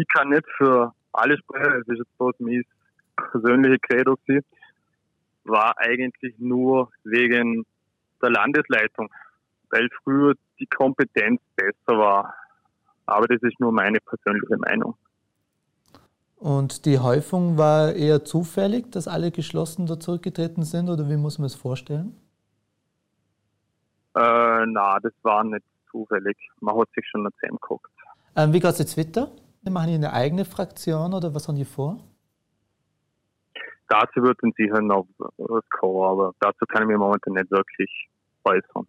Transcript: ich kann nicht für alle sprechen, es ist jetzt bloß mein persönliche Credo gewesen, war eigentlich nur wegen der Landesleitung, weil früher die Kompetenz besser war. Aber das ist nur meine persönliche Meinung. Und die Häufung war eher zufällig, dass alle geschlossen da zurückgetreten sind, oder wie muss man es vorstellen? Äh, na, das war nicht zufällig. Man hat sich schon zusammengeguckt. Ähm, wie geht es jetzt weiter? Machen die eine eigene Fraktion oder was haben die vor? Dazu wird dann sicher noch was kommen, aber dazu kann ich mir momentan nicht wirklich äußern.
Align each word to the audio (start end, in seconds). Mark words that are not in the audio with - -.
ich 0.00 0.08
kann 0.08 0.30
nicht 0.30 0.46
für 0.56 0.92
alle 1.12 1.36
sprechen, 1.38 1.82
es 1.82 1.88
ist 1.88 1.98
jetzt 1.98 2.18
bloß 2.18 2.34
mein 2.38 2.64
persönliche 3.16 3.78
Credo 3.78 4.16
gewesen, 4.26 4.46
war 5.44 5.78
eigentlich 5.78 6.34
nur 6.38 6.90
wegen 7.04 7.64
der 8.22 8.30
Landesleitung, 8.30 9.08
weil 9.70 9.88
früher 10.02 10.34
die 10.58 10.66
Kompetenz 10.66 11.40
besser 11.56 11.98
war. 11.98 12.34
Aber 13.06 13.26
das 13.26 13.42
ist 13.42 13.60
nur 13.60 13.70
meine 13.70 13.98
persönliche 14.00 14.56
Meinung. 14.56 14.96
Und 16.36 16.84
die 16.84 16.98
Häufung 16.98 17.58
war 17.58 17.92
eher 17.92 18.24
zufällig, 18.24 18.90
dass 18.92 19.08
alle 19.08 19.30
geschlossen 19.30 19.86
da 19.86 19.98
zurückgetreten 19.98 20.62
sind, 20.62 20.88
oder 20.88 21.08
wie 21.08 21.16
muss 21.16 21.38
man 21.38 21.46
es 21.46 21.54
vorstellen? 21.54 22.16
Äh, 24.14 24.66
na, 24.66 24.98
das 25.00 25.12
war 25.22 25.44
nicht 25.44 25.64
zufällig. 25.90 26.36
Man 26.60 26.78
hat 26.78 26.88
sich 26.94 27.06
schon 27.08 27.28
zusammengeguckt. 27.40 27.90
Ähm, 28.36 28.52
wie 28.52 28.60
geht 28.60 28.70
es 28.70 28.78
jetzt 28.78 28.98
weiter? 28.98 29.30
Machen 29.74 29.88
die 29.88 29.94
eine 29.94 30.12
eigene 30.12 30.44
Fraktion 30.44 31.14
oder 31.14 31.34
was 31.34 31.48
haben 31.48 31.56
die 31.56 31.64
vor? 31.64 31.98
Dazu 33.88 34.22
wird 34.22 34.38
dann 34.40 34.52
sicher 34.56 34.80
noch 34.80 35.04
was 35.36 35.68
kommen, 35.68 36.04
aber 36.04 36.32
dazu 36.38 36.64
kann 36.68 36.82
ich 36.82 36.88
mir 36.88 36.96
momentan 36.96 37.32
nicht 37.32 37.50
wirklich 37.50 38.08
äußern. 38.44 38.86